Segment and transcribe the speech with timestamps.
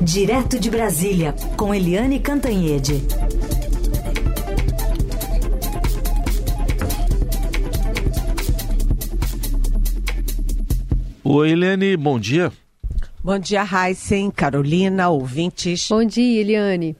[0.00, 3.02] Direto de Brasília, com Eliane Cantanhede.
[11.24, 12.52] Oi, Eliane, bom dia.
[13.22, 15.88] Bom dia, Heisen, Carolina, ouvintes.
[15.88, 16.96] Bom dia, Eliane.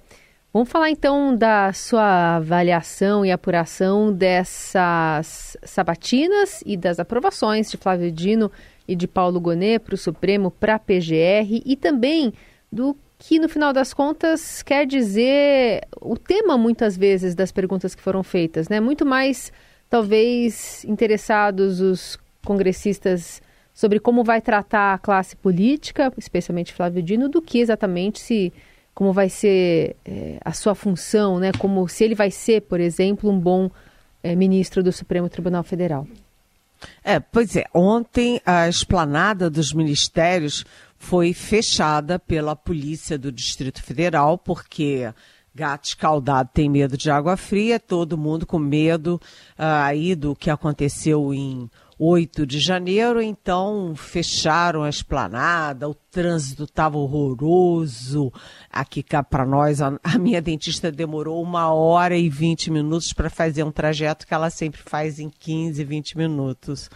[0.52, 8.10] Vamos falar então da sua avaliação e apuração dessas sabatinas e das aprovações de Flávio
[8.10, 8.50] Dino
[8.88, 12.32] e de Paulo Gonet para o Supremo, para a PGR e também
[12.70, 18.02] do que, no final das contas, quer dizer o tema, muitas vezes, das perguntas que
[18.02, 18.78] foram feitas, né?
[18.80, 19.52] Muito mais,
[19.90, 23.42] talvez, interessados os congressistas
[23.74, 28.52] sobre como vai tratar a classe política, especialmente Flávio Dino, do que exatamente se
[28.94, 31.52] como vai ser é, a sua função, né?
[31.58, 33.70] Como se ele vai ser, por exemplo, um bom
[34.22, 36.06] é, ministro do Supremo Tribunal Federal.
[37.02, 37.64] É, pois é.
[37.74, 40.64] Ontem a esplanada dos ministérios
[40.96, 45.12] foi fechada pela polícia do Distrito Federal, porque
[45.54, 49.20] gato escaldado tem medo de água fria, todo mundo com medo
[49.58, 51.68] uh, aí do que aconteceu em
[51.98, 58.32] 8 de janeiro, então fecharam a esplanada, o trânsito estava horroroso.
[58.70, 63.28] Aqui cá para nós, a, a, minha dentista demorou uma hora e 20 minutos para
[63.28, 66.88] fazer um trajeto que ela sempre faz em 15, 20 minutos.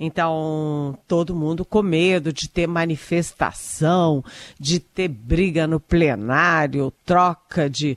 [0.00, 4.24] Então, todo mundo com medo de ter manifestação,
[4.58, 7.96] de ter briga no plenário, troca de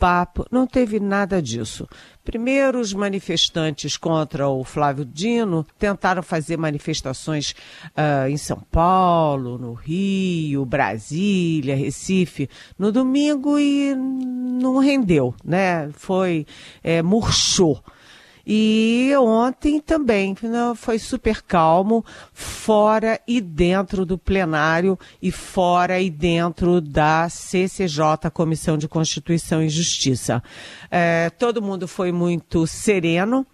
[0.00, 0.46] supapo.
[0.50, 1.86] Não teve nada disso.
[2.24, 7.54] Primeiro, os manifestantes contra o Flávio Dino tentaram fazer manifestações
[7.88, 15.90] uh, em São Paulo, no Rio, Brasília, Recife, no domingo e não rendeu, né?
[15.92, 16.46] Foi,
[16.82, 17.82] é, murchou.
[18.52, 26.10] E ontem também né, foi super calmo, fora e dentro do plenário e fora e
[26.10, 30.42] dentro da CCJ, Comissão de Constituição e Justiça.
[30.90, 33.46] É, todo mundo foi muito sereno.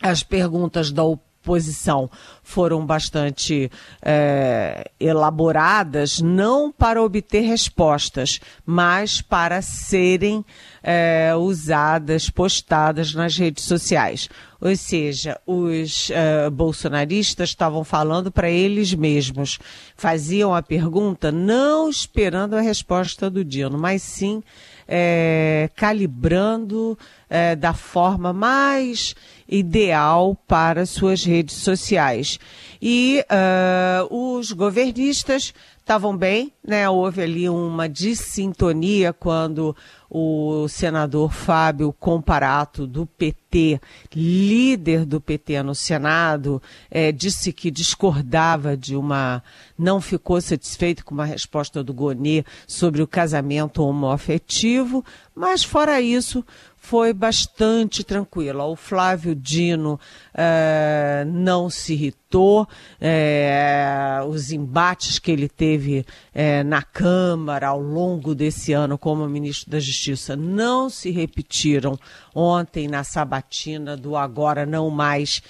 [0.00, 2.10] As perguntas da oposição posição
[2.42, 3.70] foram bastante
[4.00, 10.44] é, elaboradas, não para obter respostas, mas para serem
[10.82, 14.28] é, usadas, postadas nas redes sociais.
[14.64, 19.58] Ou seja, os é, bolsonaristas estavam falando para eles mesmos,
[19.96, 24.40] faziam a pergunta não esperando a resposta do Dino, mas sim
[24.86, 26.96] é, calibrando
[27.28, 29.16] é, da forma mais
[29.48, 32.38] ideal para suas redes sociais.
[32.84, 36.90] E uh, os governistas estavam bem, né?
[36.90, 39.76] Houve ali uma dissintonia quando
[40.10, 43.80] o senador Fábio Comparato, do PT,
[44.12, 46.60] líder do PT no Senado,
[46.90, 49.44] é, disse que discordava de uma.
[49.78, 55.04] não ficou satisfeito com uma resposta do Gonê sobre o casamento homoafetivo,
[55.34, 56.44] mas fora isso,
[56.82, 58.64] foi bastante tranquila.
[58.64, 60.00] O Flávio Dino
[60.34, 68.34] uh, não se irritou, uh, os embates que ele teve uh, na Câmara ao longo
[68.34, 71.96] desse ano como ministro da Justiça não se repetiram
[72.34, 75.40] ontem na sabatina do Agora Não Mais.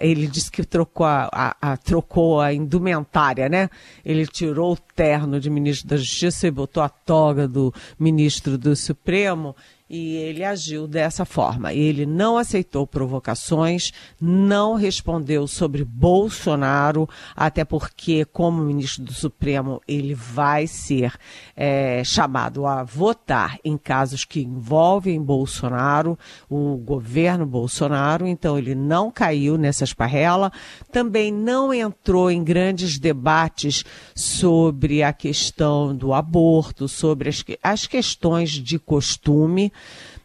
[0.00, 3.70] ele disse que trocou a, a, a, trocou a indumentária, né?
[4.04, 8.74] Ele tirou o terno de ministro da Justiça e botou a toga do ministro do
[8.76, 9.54] Supremo
[9.88, 11.74] e ele agiu dessa forma.
[11.74, 20.14] Ele não aceitou provocações, não respondeu sobre Bolsonaro, até porque, como ministro do Supremo, ele
[20.14, 21.12] vai ser
[21.54, 26.18] é, chamado a votar em casos que envolvem Bolsonaro,
[26.48, 30.50] o governo Bolsonaro, então ele não caiu nessa esparrela,
[30.90, 33.84] também não entrou em grandes debates
[34.14, 39.73] sobre a questão do aborto, sobre as, as questões de costume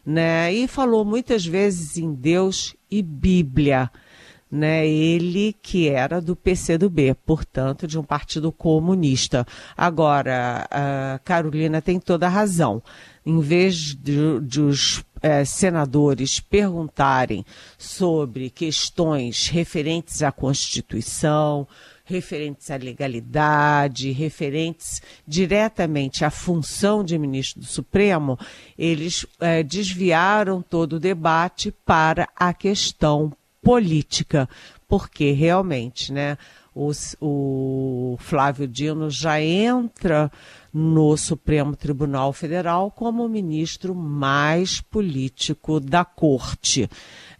[0.04, 0.52] né?
[0.52, 3.90] E falou muitas vezes em Deus e Bíblia,
[4.50, 4.86] né?
[4.86, 9.46] Ele que era do PCdoB, portanto, de um partido comunista.
[9.76, 12.82] Agora, a Carolina tem toda a razão.
[13.24, 17.44] Em vez de, de os é, senadores perguntarem
[17.78, 21.68] sobre questões referentes à Constituição,
[22.10, 28.38] referentes à legalidade, referentes diretamente à função de ministro do Supremo,
[28.76, 34.48] eles é, desviaram todo o debate para a questão política,
[34.88, 36.36] porque realmente, né,
[37.20, 40.30] o Flávio Dino já entra
[40.72, 46.88] no Supremo Tribunal Federal como o ministro mais político da corte.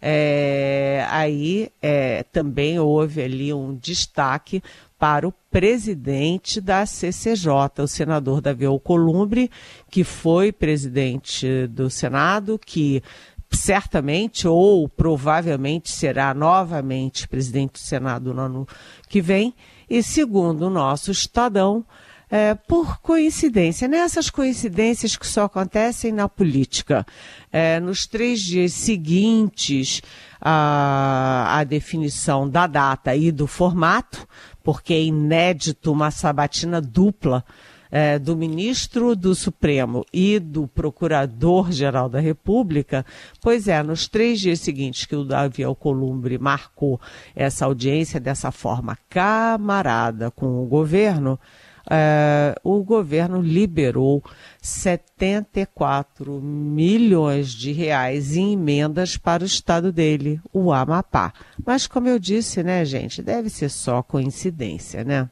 [0.01, 4.63] É, aí é, também houve ali um destaque
[4.97, 9.49] para o presidente da CCJ, o senador Davi Alcolumbre,
[9.89, 13.03] que foi presidente do Senado, que
[13.51, 18.67] certamente ou provavelmente será novamente presidente do Senado no ano
[19.09, 19.53] que vem,
[19.89, 21.85] e segundo o nosso Estadão,
[22.31, 27.05] é, por coincidência, nessas coincidências que só acontecem na política.
[27.51, 30.01] É, nos três dias seguintes
[30.39, 34.25] à, à definição da data e do formato,
[34.63, 37.43] porque é inédito uma sabatina dupla
[37.91, 43.05] é, do ministro do Supremo e do Procurador-Geral da República,
[43.41, 47.01] pois é, nos três dias seguintes que o Davi Alcolumbre marcou
[47.35, 51.37] essa audiência dessa forma camarada com o governo,
[51.85, 54.23] Uh, o governo liberou
[54.61, 61.33] 74 milhões de reais em emendas para o estado dele, o Amapá.
[61.65, 65.29] Mas, como eu disse, né, gente, deve ser só coincidência, né?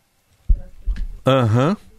[1.25, 1.69] Aham.
[1.69, 1.89] Uhum.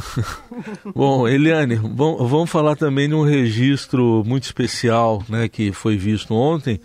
[0.94, 6.80] Bom, Eliane, vamos falar também de um registro muito especial né, que foi visto ontem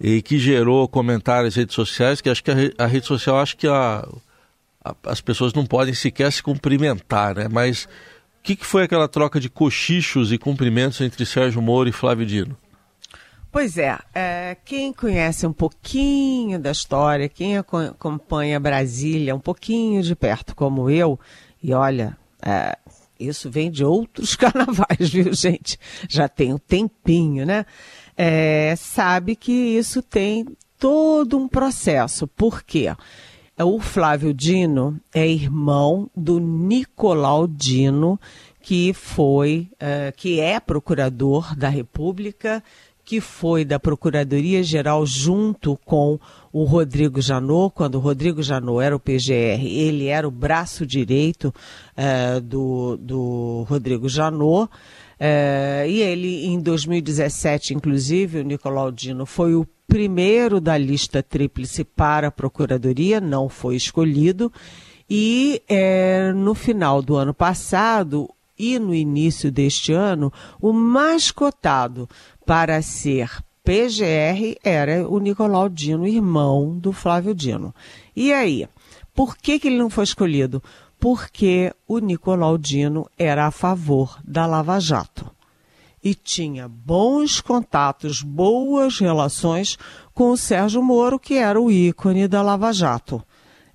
[0.00, 3.56] e que gerou comentários nas redes sociais, que acho que a, a rede social acho
[3.56, 4.06] que a,
[5.04, 7.48] as pessoas não podem sequer se cumprimentar, né?
[7.50, 7.88] Mas o
[8.42, 12.56] que, que foi aquela troca de cochichos e cumprimentos entre Sérgio Moro e Flávio Dino?
[13.50, 20.14] Pois é, é, quem conhece um pouquinho da história, quem acompanha Brasília um pouquinho de
[20.14, 21.18] perto, como eu,
[21.62, 22.76] e olha, é,
[23.18, 25.78] isso vem de outros carnavais, viu, gente?
[26.08, 27.64] Já tem um tempinho, né?
[28.16, 30.46] É, sabe que isso tem
[30.78, 32.26] todo um processo.
[32.26, 32.94] Por quê?
[33.58, 38.18] É, o Flávio Dino é irmão do Nicolau Dino,
[38.62, 42.62] que foi, uh, que é procurador da República,
[43.04, 46.20] que foi da Procuradoria-Geral junto com
[46.52, 51.52] o Rodrigo Janot, quando o Rodrigo Janot era o PGR, ele era o braço direito
[51.96, 54.70] uh, do, do Rodrigo Janot.
[55.20, 61.82] Uh, e ele, em 2017, inclusive, o Nicolau Dino foi o primeiro da lista tríplice
[61.82, 64.52] para a Procuradoria, não foi escolhido.
[65.10, 68.28] E é, no final do ano passado
[68.58, 72.08] e no início deste ano, o mais cotado
[72.44, 73.30] para ser
[73.64, 77.74] PGR era o Nicolau Dino, irmão do Flávio Dino.
[78.14, 78.68] E aí,
[79.14, 80.62] por que, que ele não foi escolhido?
[80.98, 85.30] Porque o Nicolau Dino era a favor da Lava Jato
[86.02, 89.76] e tinha bons contatos, boas relações
[90.14, 93.22] com o Sérgio Moro, que era o ícone da Lava Jato.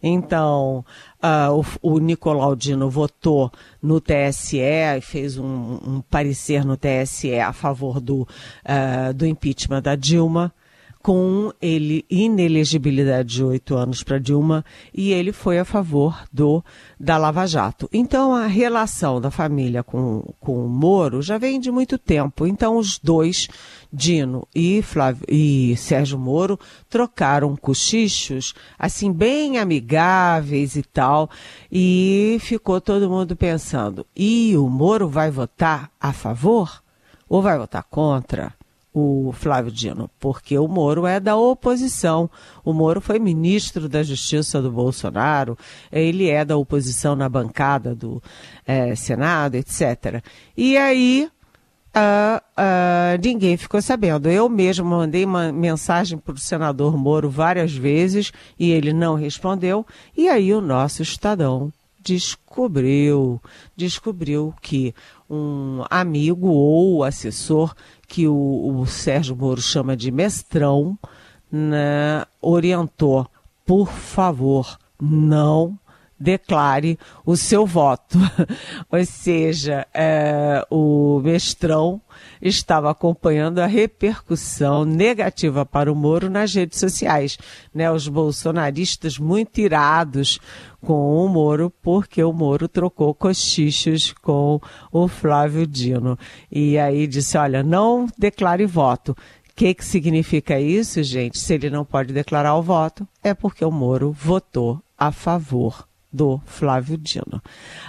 [0.01, 0.83] Então,
[1.23, 3.49] uh, o, o Nicolau Dino votou
[3.81, 9.81] no TSE e fez um, um, parecer no TSE a favor do, uh, do impeachment
[9.81, 10.53] da Dilma
[11.03, 14.63] com ele inelegibilidade de oito anos para Dilma
[14.93, 16.63] e ele foi a favor do
[16.97, 17.89] da Lava Jato.
[17.91, 22.47] Então a relação da família com, com o Moro já vem de muito tempo.
[22.47, 23.49] Então os dois,
[23.91, 26.57] Dino e, Flávio, e Sérgio Moro,
[26.89, 31.29] trocaram cochichos assim bem amigáveis e tal
[31.69, 36.81] e ficou todo mundo pensando: e o Moro vai votar a favor
[37.27, 38.53] ou vai votar contra?
[38.93, 42.29] O Flávio Dino, porque o Moro é da oposição.
[42.63, 45.57] O Moro foi ministro da Justiça do Bolsonaro,
[45.91, 48.21] ele é da oposição na bancada do
[48.65, 50.23] é, Senado, etc.
[50.55, 51.29] E aí
[51.95, 54.27] Uh, uh, ninguém ficou sabendo.
[54.27, 59.85] Eu mesmo mandei uma mensagem para o senador Moro várias vezes e ele não respondeu.
[60.17, 61.71] E aí o nosso Estadão
[62.03, 63.39] descobriu,
[63.75, 64.93] descobriu que
[65.33, 67.73] um amigo ou assessor
[68.07, 70.97] que o, o Sérgio Moro chama de mestrão,
[71.51, 73.27] né, orientou,
[73.65, 75.77] por favor, não
[76.23, 78.17] declare o seu voto.
[78.89, 82.01] Ou seja, é, o mestrão
[82.41, 87.37] estava acompanhando a repercussão negativa para o Moro nas redes sociais.
[87.73, 87.91] Né?
[87.91, 90.39] Os bolsonaristas muito irados
[90.81, 94.59] com o Moro, porque o Moro trocou cochichos com
[94.91, 96.17] o Flávio Dino.
[96.51, 99.11] E aí disse: olha, não declare voto.
[99.11, 101.37] O que, que significa isso, gente?
[101.37, 106.39] Se ele não pode declarar o voto, é porque o Moro votou a favor do
[106.45, 107.41] Flávio Dino.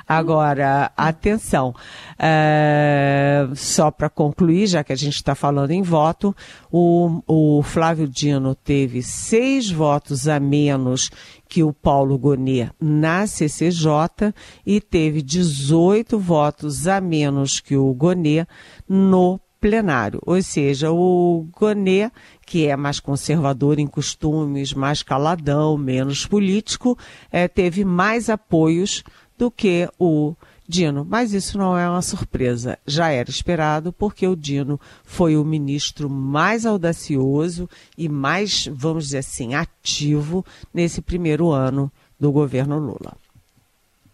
[0.09, 1.75] Agora, atenção,
[2.19, 6.35] é, só para concluir, já que a gente está falando em voto,
[6.73, 11.11] o, o Flávio Dino teve seis votos a menos
[11.49, 18.49] que o Paulo Gonet na CCJ e teve 18 votos a menos que o Gonet
[18.89, 22.11] no plenário, ou seja, o Gonê,
[22.45, 26.99] que é mais conservador em costumes, mais caladão, menos político,
[27.33, 29.03] é, teve mais apoios
[29.39, 30.35] do que o
[30.69, 31.07] Dino.
[31.09, 36.11] Mas isso não é uma surpresa, já era esperado, porque o Dino foi o ministro
[36.11, 37.67] mais audacioso
[37.97, 40.45] e mais, vamos dizer assim, ativo
[40.75, 41.91] nesse primeiro ano
[42.21, 43.17] do governo Lula.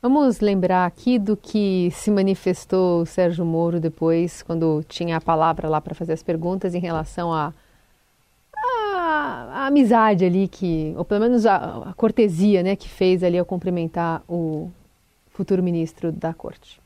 [0.02, 5.68] Vamos lembrar aqui do que se manifestou o Sérgio Moro depois, quando tinha a palavra
[5.68, 7.52] lá para fazer as perguntas em relação à
[8.56, 13.22] a, a, a, amizade ali que, ou pelo menos a, a cortesia, né, que fez
[13.22, 14.70] ali ao cumprimentar o
[15.32, 16.80] futuro ministro da Corte.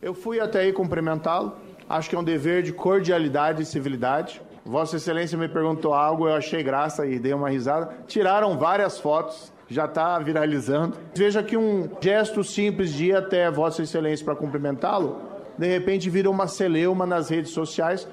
[0.00, 1.54] Eu fui até aí cumprimentá-lo.
[1.88, 4.42] Acho que é um dever de cordialidade e civilidade.
[4.62, 7.96] Vossa Excelência me perguntou algo, eu achei graça e dei uma risada.
[8.06, 10.96] Tiraram várias fotos já está viralizando.
[11.14, 15.20] Veja que um gesto simples de ir até Vossa Excelência para cumprimentá-lo,
[15.56, 18.08] de repente vira uma celeuma nas redes sociais.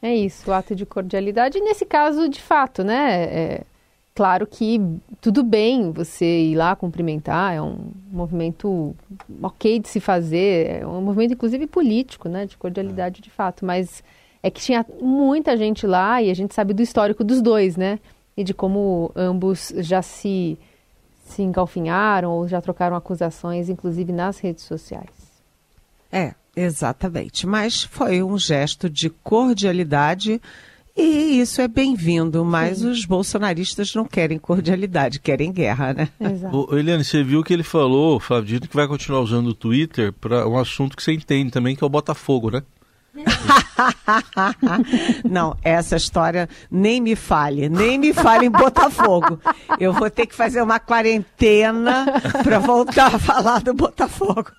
[0.00, 1.58] É isso, o ato de cordialidade.
[1.58, 3.22] E nesse caso, de fato, né?
[3.22, 3.60] É
[4.14, 4.80] claro que
[5.20, 8.96] tudo bem você ir lá cumprimentar, é um movimento
[9.40, 12.46] ok de se fazer, é um movimento inclusive político, né?
[12.46, 14.02] De cordialidade de fato, mas
[14.42, 18.00] é que tinha muita gente lá e a gente sabe do histórico dos dois, né?
[18.36, 20.58] E de como ambos já se
[21.24, 25.10] se engalfinharam ou já trocaram acusações, inclusive nas redes sociais.
[26.10, 27.46] É, exatamente.
[27.46, 30.40] Mas foi um gesto de cordialidade.
[30.94, 32.90] E isso é bem-vindo, mas Sim.
[32.90, 36.08] os bolsonaristas não querem cordialidade, querem guerra, né?
[36.20, 36.68] Exato.
[36.70, 40.46] Ô, Eliane, você viu que ele falou, Flávio que vai continuar usando o Twitter para
[40.46, 42.62] um assunto que você entende também, que é o Botafogo, né?
[45.28, 49.38] Não, essa história nem me fale, nem me fale em Botafogo.
[49.78, 52.06] Eu vou ter que fazer uma quarentena
[52.42, 54.50] para voltar a falar do Botafogo.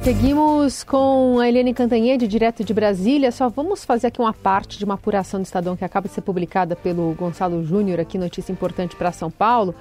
[0.00, 3.32] Seguimos com a Eliane Cantanhede, direto de Brasília.
[3.32, 6.20] Só vamos fazer aqui uma parte de uma apuração do Estadão que acaba de ser
[6.20, 9.74] publicada pelo Gonçalo Júnior, aqui notícia importante para São Paulo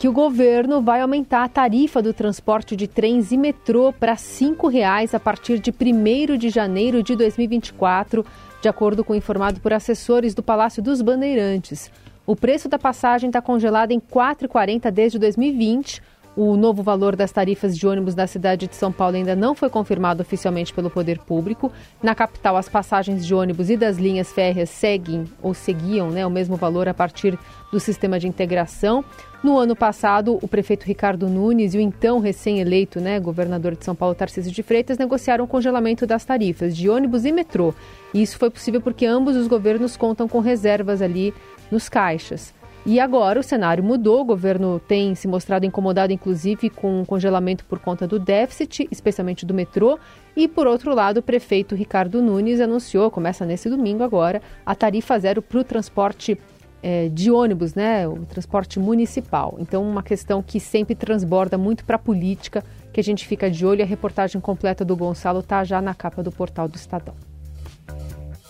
[0.00, 4.18] que o governo vai aumentar a tarifa do transporte de trens e metrô para R$
[4.18, 8.24] 5,00 a partir de 1 de janeiro de 2024,
[8.62, 11.92] de acordo com informado por assessores do Palácio dos Bandeirantes.
[12.26, 16.02] O preço da passagem está congelado em R$ 4,40 desde 2020.
[16.36, 19.68] O novo valor das tarifas de ônibus da cidade de São Paulo ainda não foi
[19.68, 21.72] confirmado oficialmente pelo poder público.
[22.00, 26.30] Na capital, as passagens de ônibus e das linhas férreas seguem ou seguiam né, o
[26.30, 27.36] mesmo valor a partir
[27.72, 29.04] do sistema de integração.
[29.42, 33.94] No ano passado, o prefeito Ricardo Nunes e o então recém-eleito né, governador de São
[33.94, 37.74] Paulo, Tarcísio de Freitas, negociaram o congelamento das tarifas de ônibus e metrô.
[38.14, 41.34] E isso foi possível porque ambos os governos contam com reservas ali
[41.70, 42.59] nos caixas.
[42.86, 47.64] E agora o cenário mudou, o governo tem se mostrado incomodado, inclusive, com o congelamento
[47.66, 49.98] por conta do déficit, especialmente do metrô.
[50.34, 55.18] E, por outro lado, o prefeito Ricardo Nunes anunciou, começa nesse domingo agora, a tarifa
[55.18, 56.38] zero para o transporte
[56.82, 59.56] é, de ônibus, né, o transporte municipal.
[59.58, 63.66] Então, uma questão que sempre transborda muito para a política, que a gente fica de
[63.66, 63.82] olho.
[63.82, 67.14] A reportagem completa do Gonçalo está já na capa do portal do Estadão.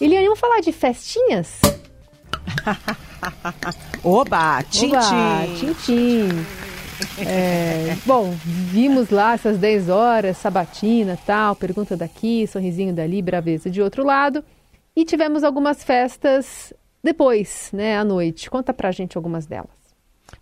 [0.00, 1.60] Eliane, vamos falar de festinhas?
[4.02, 4.90] Oba, tchim.
[5.74, 6.28] tchim,
[7.18, 13.80] É, bom, vimos lá essas 10 horas, sabatina, tal, pergunta daqui, sorrisinho dali, braveza de
[13.80, 14.44] outro lado.
[14.94, 18.50] E tivemos algumas festas depois, né, à noite.
[18.50, 19.80] Conta pra gente algumas delas.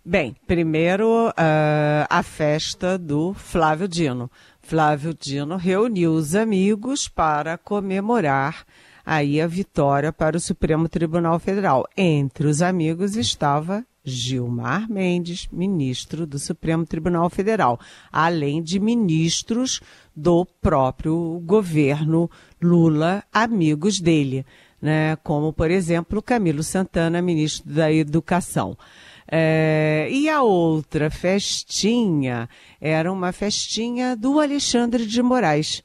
[0.05, 4.29] Bem, primeiro uh, a festa do Flávio Dino.
[4.61, 8.65] Flávio Dino reuniu os amigos para comemorar
[9.09, 11.87] aí a vitória para o Supremo Tribunal Federal.
[11.97, 17.79] Entre os amigos estava Gilmar Mendes, ministro do Supremo Tribunal Federal,
[18.11, 19.81] além de ministros
[20.15, 22.29] do próprio governo
[22.61, 24.45] Lula, amigos dele
[24.79, 28.77] né, como, por exemplo, Camilo Santana, ministro da Educação.
[29.31, 32.47] É, e a outra festinha
[32.79, 35.83] era uma festinha do Alexandre de Moraes.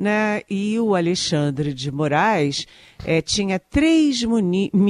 [0.00, 0.40] Né?
[0.48, 2.66] E o Alexandre de Moraes
[3.04, 4.22] é, tinha três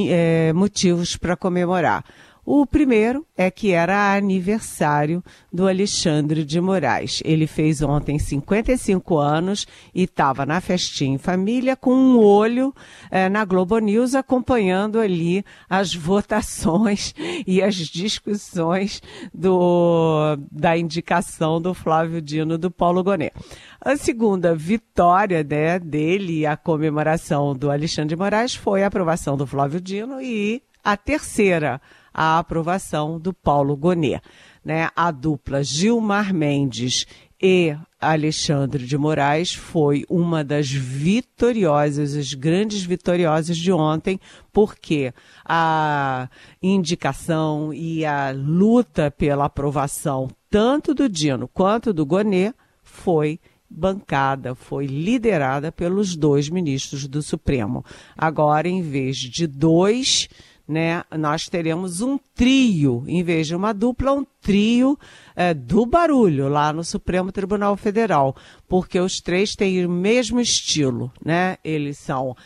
[0.09, 2.05] é, motivos para comemorar.
[2.53, 7.23] O primeiro é que era aniversário do Alexandre de Moraes.
[7.25, 12.75] Ele fez ontem 55 anos e estava na festinha em família com um olho
[13.09, 17.15] eh, na Globo News acompanhando ali as votações
[17.47, 19.01] e as discussões
[19.33, 23.33] do, da indicação do Flávio Dino do Paulo Gonet.
[23.81, 29.47] A segunda vitória né, dele, a comemoração do Alexandre de Moraes, foi a aprovação do
[29.47, 31.81] Flávio Dino e a terceira
[32.13, 34.23] a aprovação do Paulo Gonet.
[34.65, 34.89] Né?
[34.95, 37.07] A dupla Gilmar Mendes
[37.43, 44.21] e Alexandre de Moraes foi uma das vitoriosas, as grandes vitoriosas de ontem,
[44.53, 45.13] porque
[45.45, 46.29] a
[46.63, 52.53] indicação e a luta pela aprovação tanto do Dino quanto do Gonê
[52.83, 53.41] foi
[53.71, 57.85] bancada, foi liderada pelos dois ministros do Supremo.
[58.19, 60.29] Agora, em vez de dois,
[60.71, 64.97] né, nós teremos um trio, em vez de uma dupla, um trio
[65.35, 68.37] é, do barulho lá no Supremo Tribunal Federal,
[68.69, 71.57] porque os três têm o mesmo estilo, né?
[71.65, 72.37] Eles são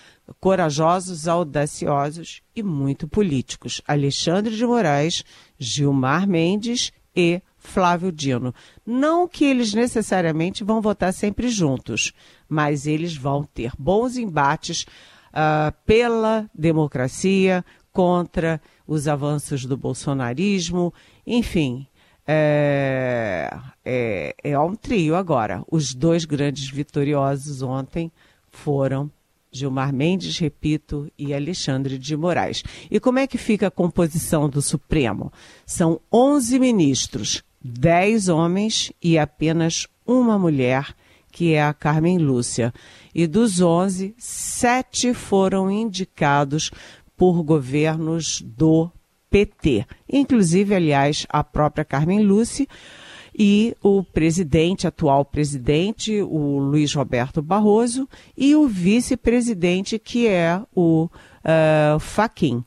[0.40, 3.82] corajosos, audaciosos e muito políticos.
[3.86, 5.22] Alexandre de Moraes,
[5.58, 8.54] Gilmar Mendes e Flávio Dino.
[8.86, 12.14] Não que eles necessariamente vão votar sempre juntos,
[12.48, 14.86] mas eles vão ter bons embates
[15.34, 17.62] uh, pela democracia,
[17.94, 20.92] contra os avanços do bolsonarismo,
[21.24, 21.86] enfim.
[22.26, 23.48] É,
[23.84, 25.62] é, é um trio agora.
[25.70, 28.10] Os dois grandes vitoriosos ontem
[28.50, 29.10] foram
[29.52, 32.64] Gilmar Mendes, repito, e Alexandre de Moraes.
[32.90, 35.32] E como é que fica a composição do Supremo?
[35.64, 40.92] São 11 ministros, dez homens e apenas uma mulher,
[41.30, 42.74] que é a Carmen Lúcia.
[43.14, 46.72] E dos onze, sete foram indicados
[47.16, 48.90] por governos do
[49.30, 49.86] PT.
[50.08, 52.66] Inclusive, aliás, a própria Carmen Lúcia
[53.36, 61.06] e o presidente, atual presidente, o Luiz Roberto Barroso, e o vice-presidente, que é o
[61.06, 62.64] uh, Faquim.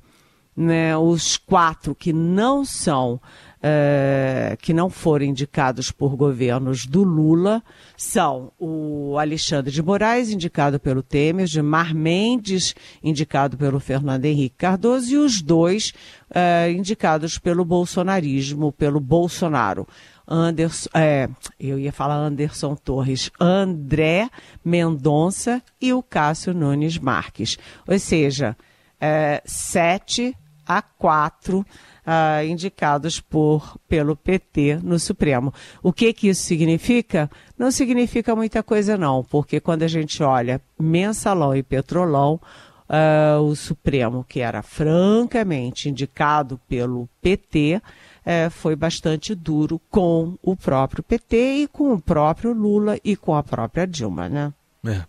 [0.60, 3.22] Né, os quatro que não são
[3.62, 7.64] é, que não foram indicados por governos do Lula
[7.96, 15.12] são o Alexandre de Moraes, indicado pelo Temer, Gilmar Mendes, indicado pelo Fernando Henrique Cardoso,
[15.12, 15.94] e os dois
[16.30, 19.88] é, indicados pelo bolsonarismo, pelo Bolsonaro.
[20.28, 24.30] Anderson, é, eh, eu ia falar Anderson Torres, André
[24.64, 27.58] Mendonça e o Cássio Nunes Marques.
[27.88, 28.56] Ou seja,
[29.00, 30.36] é, 7
[30.66, 31.66] a 4
[32.10, 35.54] ah, indicados por, pelo PT no Supremo.
[35.84, 37.30] O que, que isso significa?
[37.58, 42.40] Não significa muita coisa, não, porque quando a gente olha mensalão e petrolão,
[42.88, 47.82] ah, o Supremo, que era francamente indicado pelo PT,
[48.26, 53.18] é, eh, foi bastante duro com o próprio PT e com o próprio Lula e
[53.18, 54.54] com a própria Dilma, né?
[54.86, 55.04] É.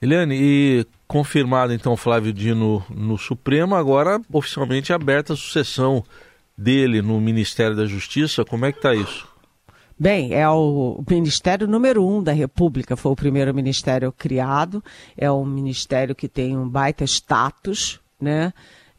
[0.00, 6.04] Eliane, e confirmado então Flávio Dino no Supremo, agora oficialmente aberta a sucessão
[6.56, 8.44] dele no Ministério da Justiça.
[8.44, 9.26] Como é que está isso?
[9.98, 14.82] Bem, é o ministério número um da República, foi o primeiro ministério criado,
[15.16, 18.52] é um ministério que tem um baita status, né?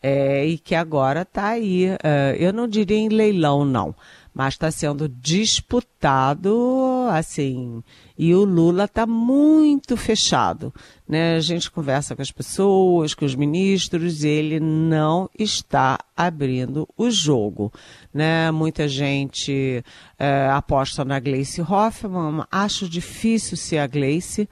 [0.03, 3.95] É, e que agora está aí, uh, eu não diria em leilão, não,
[4.33, 7.83] mas está sendo disputado, assim,
[8.17, 10.73] e o Lula está muito fechado.
[11.07, 11.35] Né?
[11.35, 17.09] A gente conversa com as pessoas, com os ministros, e ele não está abrindo o
[17.09, 17.71] jogo.
[18.13, 18.49] Né?
[18.51, 19.83] Muita gente
[20.17, 24.47] é, aposta na Gleice Hoffmann, acho difícil ser a Gleice,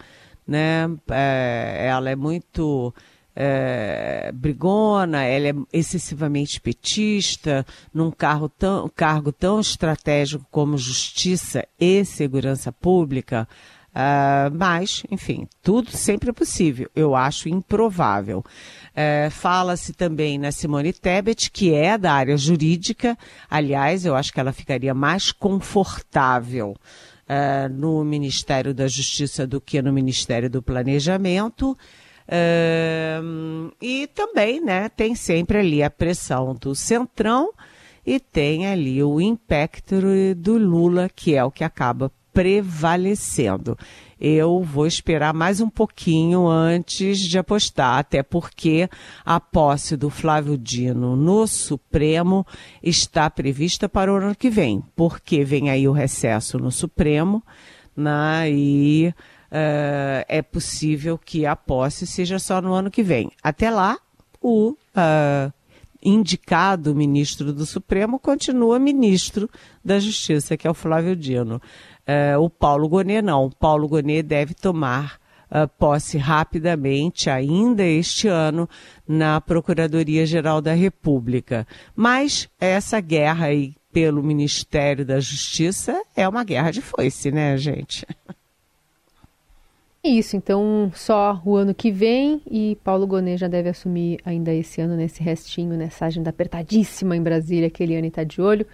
[0.46, 0.90] né?
[1.10, 2.94] É, ela é muito
[3.36, 12.04] é, brigona, ela é excessivamente petista, num cargo tão, cargo tão estratégico como justiça e
[12.04, 13.48] segurança pública.
[13.90, 16.90] Uh, mas, enfim, tudo sempre é possível.
[16.96, 18.40] Eu acho improvável.
[18.40, 23.18] Uh, Fala-se também na Simone Tebet, que é da área jurídica.
[23.50, 26.76] Aliás, eu acho que ela ficaria mais confortável
[27.30, 31.78] uh, no Ministério da Justiça do que no Ministério do Planejamento.
[32.30, 37.52] Uh, e também, né, tem sempre ali a pressão do Centrão
[38.06, 39.96] e tem ali o impacto
[40.38, 43.76] do Lula, que é o que acaba prevalecendo.
[44.22, 48.88] Eu vou esperar mais um pouquinho antes de apostar, até porque
[49.26, 52.46] a posse do Flávio Dino no Supremo
[52.84, 57.44] está prevista para o ano que vem, porque vem aí o recesso no Supremo,
[57.96, 59.14] né, e
[59.52, 63.32] uh, é possível que a posse seja só no ano que vem.
[63.44, 63.98] Até lá,
[64.42, 65.54] o uh,
[66.02, 69.50] indicado ministro do Supremo continua ministro
[69.84, 71.62] da Justiça, que é o Flávio Dino.
[72.08, 73.46] Uh, o Paulo Gonet não.
[73.46, 75.20] O Paulo Gonet deve tomar
[75.52, 78.68] uh, posse rapidamente, ainda este ano,
[79.08, 81.68] na Procuradoria-Geral da República.
[81.96, 88.06] Mas essa guerra aí pelo Ministério da Justiça é uma guerra de foice, né, gente?
[90.02, 94.54] É isso, então só o ano que vem e Paulo Gonet já deve assumir ainda
[94.54, 98.66] esse ano nesse restinho, nessa agenda apertadíssima em Brasília que Eliane está de olho.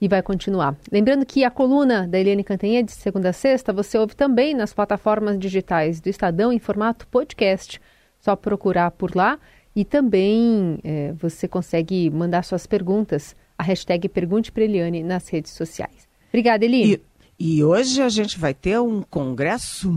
[0.00, 0.76] e vai continuar.
[0.90, 4.74] Lembrando que a coluna da Eliane Cantanhede, de segunda a sexta, você ouve também nas
[4.74, 7.80] plataformas digitais do Estadão em formato podcast.
[8.18, 9.38] Só procurar por lá
[9.76, 15.52] e também é, você consegue mandar suas perguntas, a hashtag Pergunte para Eliane nas redes
[15.52, 16.08] sociais.
[16.30, 16.94] Obrigada, Eli.
[16.94, 17.00] E,
[17.38, 19.88] e hoje a gente vai ter um congresso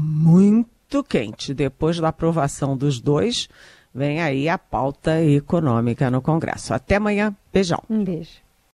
[0.95, 1.53] muito quente.
[1.53, 3.49] Depois da aprovação dos dois,
[3.93, 6.73] vem aí a pauta econômica no Congresso.
[6.73, 7.36] Até amanhã.
[7.51, 7.81] Beijão.
[7.89, 8.44] Um beijo.